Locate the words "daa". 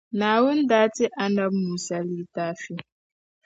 0.69-0.87